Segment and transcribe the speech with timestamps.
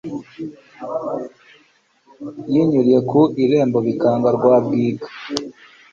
[2.51, 5.07] Yinyuriye ku irembo Bikanga rwabwiga